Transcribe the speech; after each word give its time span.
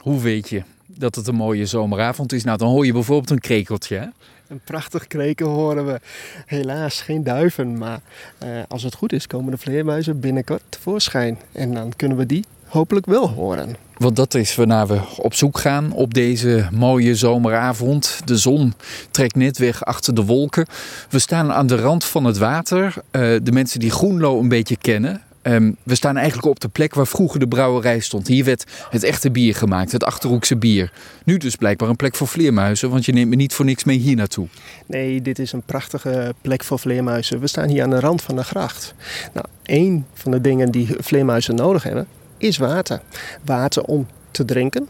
Hoe 0.00 0.20
weet 0.20 0.48
je 0.48 0.62
dat 0.86 1.14
het 1.14 1.26
een 1.26 1.34
mooie 1.34 1.66
zomeravond 1.66 2.32
is? 2.32 2.44
Nou, 2.44 2.58
dan 2.58 2.68
hoor 2.68 2.86
je 2.86 2.92
bijvoorbeeld 2.92 3.30
een 3.30 3.40
krekeltje. 3.40 3.96
Hè? 3.96 4.06
Een 4.48 4.60
prachtig 4.64 5.06
kreken 5.06 5.46
horen 5.46 5.86
we. 5.86 6.00
Helaas 6.46 7.00
geen 7.00 7.24
duiven, 7.24 7.78
maar 7.78 8.00
uh, 8.44 8.48
als 8.68 8.82
het 8.82 8.94
goed 8.94 9.12
is 9.12 9.26
komen 9.26 9.50
de 9.50 9.58
vleermuizen 9.58 10.20
binnenkort 10.20 10.62
tevoorschijn. 10.68 11.38
En 11.52 11.74
dan 11.74 11.92
kunnen 11.96 12.16
we 12.16 12.26
die 12.26 12.44
hopelijk 12.66 13.06
wel 13.06 13.28
horen. 13.28 13.76
Want 13.96 14.16
dat 14.16 14.34
is 14.34 14.54
waarnaar 14.54 14.86
we 14.86 15.00
op 15.16 15.34
zoek 15.34 15.58
gaan 15.58 15.92
op 15.92 16.14
deze 16.14 16.68
mooie 16.72 17.14
zomeravond. 17.14 18.20
De 18.24 18.36
zon 18.36 18.74
trekt 19.10 19.36
net 19.36 19.58
weg 19.58 19.84
achter 19.84 20.14
de 20.14 20.24
wolken. 20.24 20.66
We 21.10 21.18
staan 21.18 21.52
aan 21.52 21.66
de 21.66 21.76
rand 21.76 22.04
van 22.04 22.24
het 22.24 22.38
water. 22.38 22.94
Uh, 22.96 23.36
de 23.42 23.52
mensen 23.52 23.80
die 23.80 23.90
Groenlo 23.90 24.38
een 24.40 24.48
beetje 24.48 24.76
kennen, 24.76 25.22
Um, 25.42 25.76
we 25.82 25.94
staan 25.94 26.16
eigenlijk 26.16 26.48
op 26.48 26.60
de 26.60 26.68
plek 26.68 26.94
waar 26.94 27.06
vroeger 27.06 27.40
de 27.40 27.48
brouwerij 27.48 28.00
stond. 28.00 28.26
Hier 28.26 28.44
werd 28.44 28.64
het 28.90 29.02
echte 29.02 29.30
bier 29.30 29.54
gemaakt, 29.54 29.92
het 29.92 30.04
Achterhoekse 30.04 30.56
bier. 30.56 30.92
Nu 31.24 31.36
dus 31.36 31.56
blijkbaar 31.56 31.88
een 31.88 31.96
plek 31.96 32.14
voor 32.14 32.26
vleermuizen, 32.26 32.90
want 32.90 33.04
je 33.04 33.12
neemt 33.12 33.30
me 33.30 33.36
niet 33.36 33.54
voor 33.54 33.64
niks 33.64 33.84
mee 33.84 33.98
hier 33.98 34.16
naartoe. 34.16 34.46
Nee, 34.86 35.22
dit 35.22 35.38
is 35.38 35.52
een 35.52 35.62
prachtige 35.62 36.34
plek 36.40 36.64
voor 36.64 36.78
vleermuizen. 36.78 37.40
We 37.40 37.46
staan 37.46 37.68
hier 37.68 37.82
aan 37.82 37.90
de 37.90 38.00
rand 38.00 38.22
van 38.22 38.36
de 38.36 38.44
gracht. 38.44 38.94
Nou, 39.32 39.46
één 39.62 40.06
van 40.14 40.30
de 40.30 40.40
dingen 40.40 40.70
die 40.70 40.88
vleermuizen 40.98 41.54
nodig 41.54 41.82
hebben, 41.82 42.06
is 42.36 42.58
water. 42.58 43.00
Water 43.44 43.82
om 43.82 44.06
te 44.30 44.44
drinken, 44.44 44.88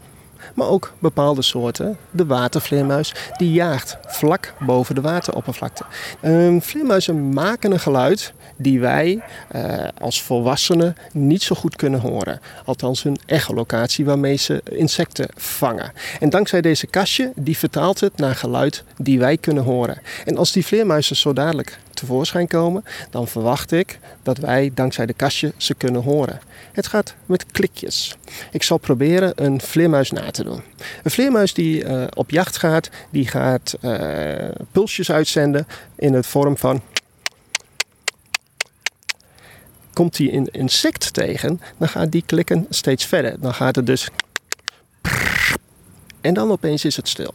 maar 0.55 0.67
ook 0.67 0.93
bepaalde 0.99 1.41
soorten. 1.41 1.97
De 2.11 2.25
watervleermuis, 2.25 3.13
die 3.37 3.51
jaagt 3.51 3.97
vlak 4.07 4.53
boven 4.59 4.95
de 4.95 5.01
wateroppervlakte. 5.01 5.85
Um, 6.23 6.61
vleermuizen 6.61 7.33
maken 7.33 7.71
een 7.71 7.79
geluid 7.79 8.33
die 8.55 8.79
wij 8.79 9.21
uh, 9.55 9.87
als 10.01 10.21
volwassenen 10.21 10.95
niet 11.13 11.43
zo 11.43 11.55
goed 11.55 11.75
kunnen 11.75 11.99
horen. 11.99 12.41
Althans 12.65 13.03
hun 13.03 13.17
echolocatie 13.25 14.05
waarmee 14.05 14.35
ze 14.35 14.61
insecten 14.63 15.29
vangen. 15.35 15.91
En 16.19 16.29
dankzij 16.29 16.61
deze 16.61 16.87
kastje, 16.87 17.31
die 17.35 17.57
vertaalt 17.57 17.99
het 17.99 18.17
naar 18.17 18.35
geluid 18.35 18.83
die 18.97 19.19
wij 19.19 19.37
kunnen 19.37 19.63
horen. 19.63 20.01
En 20.25 20.37
als 20.37 20.51
die 20.51 20.65
vleermuizen 20.65 21.15
zo 21.15 21.33
dadelijk 21.33 21.79
tevoorschijn 21.93 22.47
komen, 22.47 22.83
dan 23.09 23.27
verwacht 23.27 23.71
ik 23.71 23.99
dat 24.23 24.37
wij 24.37 24.71
dankzij 24.73 25.05
de 25.05 25.13
kastje 25.13 25.53
ze 25.57 25.73
kunnen 25.73 26.01
horen. 26.01 26.39
Het 26.71 26.87
gaat 26.87 27.15
met 27.25 27.45
klikjes. 27.51 28.15
Ik 28.51 28.63
zal 28.63 28.77
proberen 28.77 29.33
een 29.35 29.61
vleermuis 29.61 30.11
na 30.11 30.31
te 30.31 30.43
doen. 30.43 30.61
Een 31.03 31.11
vleermuis 31.11 31.53
die 31.53 31.83
uh, 31.83 32.03
op 32.13 32.29
jacht 32.29 32.57
gaat, 32.57 32.89
die 33.09 33.27
gaat 33.27 33.77
uh, 33.81 34.49
pulsjes 34.71 35.11
uitzenden 35.11 35.67
in 35.95 36.13
het 36.13 36.27
vorm 36.27 36.57
van 36.57 36.81
komt 39.93 40.17
hij 40.17 40.33
een 40.33 40.47
insect 40.51 41.13
tegen, 41.13 41.61
dan 41.77 41.87
gaat 41.87 42.11
die 42.11 42.23
klikken 42.25 42.65
steeds 42.69 43.05
verder. 43.05 43.39
Dan 43.39 43.53
gaat 43.53 43.75
het 43.75 43.85
dus. 43.85 44.09
En 46.21 46.33
dan 46.33 46.51
opeens 46.51 46.85
is 46.85 46.95
het 46.95 47.07
stil. 47.07 47.33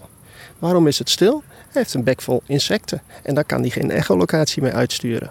Waarom 0.58 0.86
is 0.86 0.98
het 0.98 1.11
stil? 1.11 1.42
Hij 1.48 1.83
heeft 1.83 1.94
een 1.94 2.05
bek 2.05 2.22
vol 2.22 2.42
insecten 2.47 3.02
en 3.22 3.34
daar 3.34 3.44
kan 3.44 3.61
hij 3.61 3.70
geen 3.70 3.91
echolocatie 3.91 4.62
mee 4.62 4.72
uitsturen. 4.72 5.30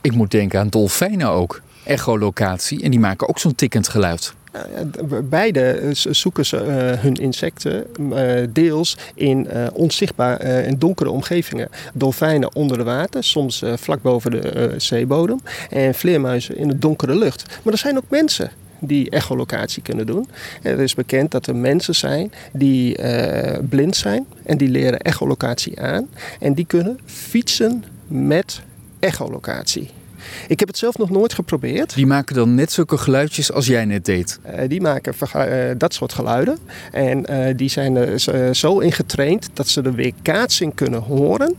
Ik 0.00 0.12
moet 0.12 0.30
denken 0.30 0.60
aan 0.60 0.68
dolfijnen 0.68 1.28
ook. 1.28 1.62
Echolocatie. 1.84 2.82
En 2.82 2.90
die 2.90 3.00
maken 3.00 3.28
ook 3.28 3.38
zo'n 3.38 3.54
tikkend 3.54 3.88
geluid. 3.88 4.34
Beide 5.24 5.90
zoeken 5.92 6.46
ze 6.46 6.56
uh, 6.56 7.02
hun 7.02 7.14
insecten 7.14 7.86
uh, 8.00 8.46
deels 8.50 8.96
in 9.14 9.48
uh, 9.52 9.66
onzichtbaar 9.72 10.36
en 10.40 10.78
donkere 10.78 11.10
omgevingen. 11.10 11.68
Dolfijnen 11.94 12.54
onder 12.54 12.78
de 12.78 12.84
water, 12.84 13.24
soms 13.24 13.62
vlak 13.74 14.02
boven 14.02 14.30
de 14.30 14.74
zeebodem. 14.76 15.40
En 15.70 15.94
vleermuizen 15.94 16.56
in 16.56 16.68
de 16.68 16.78
donkere 16.78 17.14
lucht. 17.14 17.60
Maar 17.62 17.72
er 17.72 17.78
zijn 17.78 17.96
ook 17.96 18.08
mensen 18.08 18.50
die 18.78 19.10
echolocatie 19.10 19.82
kunnen 19.82 20.06
doen. 20.06 20.28
Er 20.62 20.78
is 20.78 20.94
bekend 20.94 21.30
dat 21.30 21.46
er 21.46 21.56
mensen 21.56 21.94
zijn 21.94 22.32
die 22.52 22.98
blind 23.68 23.96
zijn 23.96 24.26
en 24.44 24.58
die 24.58 24.68
leren 24.68 24.98
echolocatie 25.00 25.80
aan. 25.80 26.08
En 26.40 26.54
die 26.54 26.66
kunnen 26.66 26.98
fietsen 27.04 27.84
met 28.06 28.62
echolocatie. 28.98 29.90
Ik 30.48 30.58
heb 30.58 30.68
het 30.68 30.78
zelf 30.78 30.98
nog 30.98 31.10
nooit 31.10 31.34
geprobeerd. 31.34 31.94
Die 31.94 32.06
maken 32.06 32.34
dan 32.34 32.54
net 32.54 32.72
zulke 32.72 32.98
geluidjes 32.98 33.52
als 33.52 33.66
jij 33.66 33.84
net 33.84 34.04
deed? 34.04 34.38
Uh, 34.46 34.68
die 34.68 34.80
maken 34.80 35.14
uh, 35.36 35.70
dat 35.78 35.94
soort 35.94 36.12
geluiden. 36.12 36.58
En 36.92 37.26
die 37.56 37.68
zijn 37.68 37.96
er 37.96 38.54
zo 38.54 38.78
in 38.78 38.92
getraind 38.92 39.48
dat 39.52 39.68
ze 39.68 39.82
de 39.82 39.92
weerkaatsing 39.92 40.74
kunnen 40.74 41.00
horen 41.00 41.54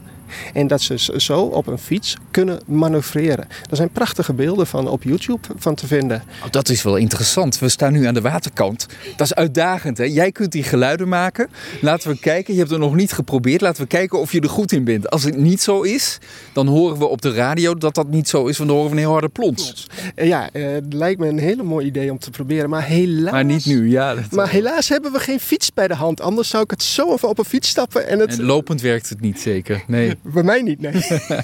en 0.54 0.68
dat 0.68 0.82
ze 0.82 1.14
zo 1.18 1.42
op 1.42 1.68
een 1.68 1.78
fiets 1.78 2.16
kunnen 2.32 2.60
manoeuvreren. 2.66 3.48
Er 3.70 3.76
zijn 3.76 3.90
prachtige 3.90 4.34
beelden 4.34 4.68
van 4.68 4.88
op 4.88 5.04
YouTube 5.04 5.48
van 5.58 5.76
te 5.76 5.88
vinden. 5.88 6.24
Oh, 6.46 6.52
dat 6.52 6.70
is 6.70 6.84
wel 6.84 6.96
interessant. 6.96 7.60
We 7.60 7.70
staan 7.70 7.94
nu 7.94 8.06
aan 8.06 8.14
de 8.14 8.22
waterkant. 8.22 8.86
Dat 9.16 9.28
is 9.28 9.34
uitdagend. 9.34 9.98
Hè? 9.98 10.04
Jij 10.04 10.32
kunt 10.32 10.52
die 10.52 10.64
geluiden 10.64 11.08
maken. 11.08 11.50
Laten 11.82 12.10
we 12.10 12.20
kijken. 12.20 12.54
Je 12.54 12.60
hebt 12.60 12.72
het 12.72 12.80
nog 12.80 12.96
niet 12.96 13.12
geprobeerd. 13.12 13.62
Laten 13.62 13.82
we 13.82 13.88
kijken 13.88 14.20
of 14.20 14.32
je 14.32 14.42
er 14.42 14.50
goed 14.50 14.72
in 14.72 14.84
bent. 14.84 15.10
Als 15.10 15.24
het 15.24 15.38
niet 15.38 15.62
zo 15.62 15.82
is, 15.82 16.18
dan 16.54 16.68
horen 16.68 16.98
we 16.98 17.06
op 17.06 17.22
de 17.22 17.34
radio 17.34 17.76
dat 17.76 17.96
dat 17.96 18.08
niet 18.08 18.30
zo 18.30 18.46
is. 18.46 18.58
Want 18.58 18.70
dan 18.70 18.78
horen 18.78 18.92
we 18.92 18.98
een 18.98 19.04
heel 19.04 19.12
harde 19.12 19.30
plons. 19.30 19.88
Ja, 20.16 20.50
eh, 20.52 20.72
het 20.72 20.94
lijkt 20.94 21.20
me 21.20 21.28
een 21.28 21.40
hele 21.40 21.64
mooi 21.64 21.86
idee 21.86 22.12
om 22.12 22.20
te 22.20 22.30
proberen. 22.30 22.70
Maar 22.70 22.84
helaas... 22.84 23.32
Maar 23.32 23.46
niet 23.46 23.66
nu, 23.66 23.90
ja. 23.90 24.16
Maar 24.32 24.50
helaas 24.50 24.90
hebben 24.90 25.12
we 25.12 25.20
geen 25.20 25.40
fiets 25.40 25.74
bij 25.74 25.88
de 25.88 25.94
hand. 25.94 26.22
Anders 26.22 26.50
zou 26.50 26.64
ik 26.64 26.70
het 26.72 26.84
zo 26.84 27.14
even 27.14 27.30
op 27.30 27.38
een 27.38 27.46
fiets 27.46 27.70
stappen. 27.70 28.08
En, 28.08 28.20
het... 28.20 28.38
en 28.38 28.44
lopend 28.44 28.82
werkt 28.82 29.10
het 29.10 29.22
niet 29.22 29.40
zeker. 29.40 29.84
Nee. 29.88 30.16
Bij 30.34 30.44
mij 30.44 30.62
niet, 30.62 30.82
nee. 30.82 30.94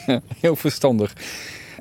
Heel 0.39 0.55
verstandig. 0.55 1.13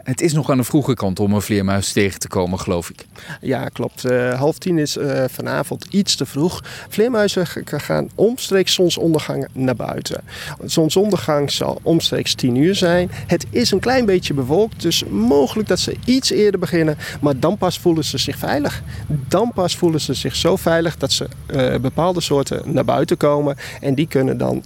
Het 0.03 0.21
is 0.21 0.33
nog 0.33 0.51
aan 0.51 0.57
de 0.57 0.65
vroege 0.65 0.95
kant 0.95 1.21
om 1.21 1.33
een 1.33 1.43
vleermuis 1.43 1.93
tegen 1.93 2.21
te 2.21 2.29
komen, 2.29 2.59
geloof 2.59 2.91
ik. 2.91 3.07
Ja, 3.41 3.69
klopt. 3.69 4.11
Uh, 4.11 4.39
half 4.39 4.59
tien 4.59 4.79
is 4.79 4.97
uh, 4.97 5.25
vanavond 5.29 5.87
iets 5.91 6.17
te 6.17 6.27
vroeg. 6.27 6.61
Vleermuizen 6.89 7.47
gaan 7.67 8.09
omstreeks 8.15 8.75
zonsondergang 8.75 9.47
naar 9.53 9.77
buiten. 9.77 10.23
Zonsondergang 10.65 11.51
zal 11.51 11.81
omstreeks 11.83 12.35
10 12.35 12.57
uur 12.57 12.75
zijn. 12.75 13.11
Het 13.27 13.47
is 13.51 13.71
een 13.71 13.79
klein 13.79 14.07
beetje 14.07 14.35
bewolkt, 14.35 14.83
dus 14.83 15.05
mogelijk 15.05 15.69
dat 15.69 15.79
ze 15.79 15.97
iets 16.05 16.31
eerder 16.31 16.61
beginnen. 16.61 16.99
Maar 17.21 17.39
dan 17.39 17.59
pas 17.59 17.79
voelen 17.79 18.05
ze 18.05 18.19
zich 18.19 18.37
veilig. 18.37 18.83
Dan 19.29 19.51
pas 19.55 19.77
voelen 19.77 20.01
ze 20.01 20.15
zich 20.15 20.37
zo 20.37 20.57
veilig 20.57 20.97
dat 20.97 21.13
ze 21.13 21.29
uh, 21.55 21.77
bepaalde 21.77 22.21
soorten 22.21 22.73
naar 22.73 22.84
buiten 22.84 23.17
komen. 23.17 23.57
En 23.81 23.95
die 23.95 24.07
kunnen 24.07 24.39
dan 24.39 24.65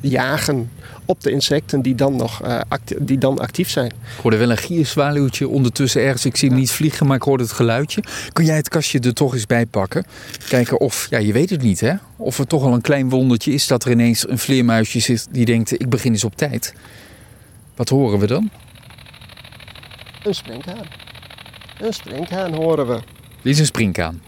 jagen 0.00 0.70
op 1.04 1.20
de 1.20 1.30
insecten 1.30 1.82
die 1.82 1.94
dan 1.94 2.16
nog 2.16 2.42
actief, 2.68 2.98
die 3.00 3.18
dan 3.18 3.38
actief 3.38 3.70
zijn. 3.70 3.86
Ik 3.86 4.22
hoorde 4.22 4.36
wel 4.36 4.50
een 4.50 4.56
gierzwaluwtje 4.74 5.48
ondertussen 5.48 6.02
ergens. 6.02 6.24
Ik 6.24 6.36
zie 6.36 6.48
hem 6.48 6.58
niet 6.58 6.70
vliegen, 6.70 7.06
maar 7.06 7.16
ik 7.16 7.22
hoorde 7.22 7.42
het 7.42 7.52
geluidje. 7.52 8.02
Kun 8.32 8.44
jij 8.44 8.56
het 8.56 8.68
kastje 8.68 9.00
er 9.00 9.14
toch 9.14 9.34
eens 9.34 9.46
bij 9.46 9.66
pakken? 9.66 10.04
Kijken 10.48 10.80
of, 10.80 11.06
ja, 11.10 11.18
je 11.18 11.32
weet 11.32 11.50
het 11.50 11.62
niet 11.62 11.80
hè, 11.80 11.94
of 12.16 12.38
er 12.38 12.46
toch 12.46 12.62
al 12.62 12.72
een 12.72 12.80
klein 12.80 13.08
wondertje 13.08 13.52
is 13.52 13.66
dat 13.66 13.84
er 13.84 13.90
ineens 13.90 14.28
een 14.28 14.38
vleermuisje 14.38 15.00
zit 15.00 15.26
die 15.30 15.44
denkt: 15.44 15.72
ik 15.72 15.88
begin 15.88 16.12
eens 16.12 16.24
op 16.24 16.36
tijd. 16.36 16.74
Wat 17.76 17.88
horen 17.88 18.18
we 18.18 18.26
dan? 18.26 18.50
Een 20.22 20.34
springhaan. 20.34 20.86
Een 21.80 21.92
springhaan 21.92 22.54
horen 22.54 22.86
we. 22.86 23.00
Dit 23.42 23.52
is 23.52 23.58
een 23.58 23.66
springhaan. 23.66 24.22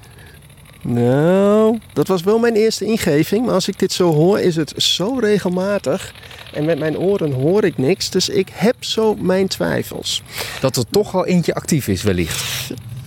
Nou, 0.89 1.79
dat 1.93 2.09
was 2.09 2.23
wel 2.23 2.39
mijn 2.39 2.55
eerste 2.55 2.85
ingeving. 2.85 3.45
Maar 3.45 3.55
als 3.55 3.69
ik 3.69 3.79
dit 3.79 3.93
zo 3.93 4.13
hoor, 4.13 4.41
is 4.41 4.57
het 4.57 4.73
zo 4.77 5.19
regelmatig. 5.19 6.15
En 6.53 6.65
met 6.65 6.79
mijn 6.79 6.99
oren 6.99 7.33
hoor 7.33 7.65
ik 7.65 7.79
niks. 7.79 8.11
Dus 8.11 8.29
ik 8.29 8.49
heb 8.53 8.75
zo 8.79 9.15
mijn 9.15 9.49
twijfels. 9.49 10.23
Dat 10.61 10.77
er 10.77 10.85
toch 10.91 11.15
al 11.15 11.27
eentje 11.27 11.55
actief 11.55 11.89
is, 11.89 12.03
wellicht. 12.03 12.45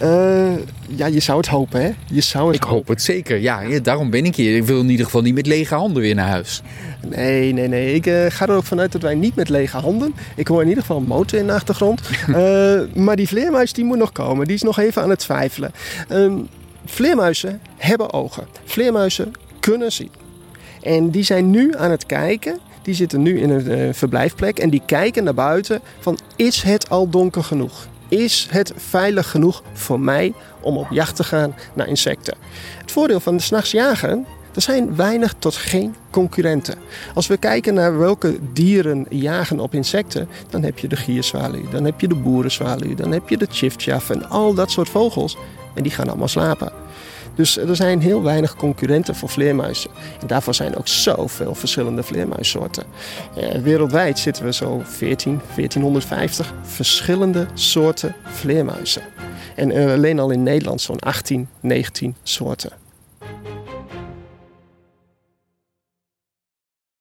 Uh, 0.01 0.55
ja, 0.87 1.05
je 1.05 1.19
zou 1.19 1.37
het 1.37 1.47
hopen, 1.47 1.81
hè? 1.81 1.91
Je 2.07 2.21
zou 2.21 2.47
het 2.47 2.55
ik 2.55 2.63
hoop 2.63 2.87
het 2.87 3.01
zeker, 3.01 3.37
ja. 3.37 3.79
Daarom 3.79 4.09
ben 4.09 4.25
ik 4.25 4.35
hier. 4.35 4.55
Ik 4.55 4.63
wil 4.63 4.79
in 4.79 4.89
ieder 4.89 5.05
geval 5.05 5.21
niet 5.21 5.33
met 5.33 5.47
lege 5.47 5.75
handen 5.75 6.01
weer 6.01 6.15
naar 6.15 6.29
huis. 6.29 6.61
Nee, 7.07 7.53
nee, 7.53 7.67
nee. 7.67 7.93
Ik 7.93 8.05
uh, 8.05 8.25
ga 8.29 8.47
er 8.47 8.55
ook 8.55 8.63
vanuit 8.63 8.91
dat 8.91 9.01
wij 9.01 9.15
niet 9.15 9.35
met 9.35 9.49
lege 9.49 9.77
handen. 9.77 10.13
Ik 10.35 10.47
hoor 10.47 10.61
in 10.61 10.67
ieder 10.67 10.81
geval 10.81 10.97
een 10.97 11.07
motor 11.07 11.39
in 11.39 11.47
de 11.47 11.53
achtergrond. 11.53 12.01
uh, 12.29 12.81
maar 13.05 13.15
die 13.15 13.27
vleermuis 13.27 13.73
die 13.73 13.83
moet 13.83 13.97
nog 13.97 14.11
komen. 14.11 14.45
Die 14.45 14.55
is 14.55 14.61
nog 14.61 14.79
even 14.79 15.01
aan 15.01 15.09
het 15.09 15.19
twijfelen. 15.19 15.71
Um, 16.11 16.47
Vleermuizen 16.89 17.61
hebben 17.77 18.13
ogen. 18.13 18.47
Vleermuizen 18.63 19.33
kunnen 19.59 19.91
zien. 19.91 20.11
En 20.81 21.09
die 21.09 21.23
zijn 21.23 21.49
nu 21.49 21.77
aan 21.77 21.91
het 21.91 22.05
kijken. 22.05 22.59
Die 22.81 22.93
zitten 22.93 23.21
nu 23.21 23.39
in 23.39 23.49
een 23.49 23.67
uh, 23.67 23.93
verblijfplek 23.93 24.59
en 24.59 24.69
die 24.69 24.81
kijken 24.85 25.23
naar 25.23 25.33
buiten 25.33 25.81
van 25.99 26.17
is 26.35 26.61
het 26.61 26.89
al 26.89 27.09
donker 27.09 27.43
genoeg? 27.43 27.87
Is 28.07 28.47
het 28.51 28.73
veilig 28.75 29.29
genoeg 29.29 29.63
voor 29.73 29.99
mij 29.99 30.33
om 30.61 30.77
op 30.77 30.87
jacht 30.89 31.15
te 31.15 31.23
gaan 31.23 31.55
naar 31.73 31.87
insecten? 31.87 32.37
Het 32.81 32.91
voordeel 32.91 33.19
van 33.19 33.37
de 33.37 33.43
s'nachts 33.43 33.71
jagen, 33.71 34.25
er 34.59 34.65
zijn 34.65 34.95
weinig 34.95 35.35
tot 35.39 35.55
geen 35.55 35.95
concurrenten. 36.09 36.75
Als 37.13 37.27
we 37.27 37.37
kijken 37.37 37.73
naar 37.73 37.97
welke 37.97 38.37
dieren 38.53 39.05
jagen 39.09 39.59
op 39.59 39.73
insecten, 39.73 40.27
dan 40.49 40.63
heb 40.63 40.79
je 40.79 40.87
de 40.87 40.95
gierzwaluw, 40.95 41.69
dan 41.69 41.83
heb 41.85 42.01
je 42.01 42.07
de 42.07 42.15
boerenzwaluw, 42.15 42.95
dan 42.95 43.11
heb 43.11 43.29
je 43.29 43.37
de 43.37 43.47
chiftchaff 43.49 44.09
en 44.09 44.29
al 44.29 44.53
dat 44.53 44.71
soort 44.71 44.89
vogels. 44.89 45.37
En 45.75 45.83
die 45.83 45.91
gaan 45.91 46.07
allemaal 46.07 46.27
slapen. 46.27 46.71
Dus 47.35 47.57
er 47.57 47.75
zijn 47.75 48.01
heel 48.01 48.23
weinig 48.23 48.55
concurrenten 48.55 49.15
voor 49.15 49.29
vleermuizen. 49.29 49.89
En 50.21 50.27
daarvoor 50.27 50.55
zijn 50.55 50.77
ook 50.77 50.87
zoveel 50.87 51.55
verschillende 51.55 52.03
vleermuissoorten. 52.03 52.83
Eh, 53.35 53.61
wereldwijd 53.61 54.19
zitten 54.19 54.43
we 54.43 54.53
zo 54.53 54.81
14, 54.83 55.41
1450 55.55 56.53
verschillende 56.63 57.47
soorten 57.53 58.15
vleermuizen. 58.23 59.01
En 59.55 59.77
uh, 59.77 59.93
alleen 59.93 60.19
al 60.19 60.29
in 60.29 60.43
Nederland 60.43 60.81
zo'n 60.81 60.99
18, 60.99 61.47
19 61.59 62.15
soorten. 62.23 62.78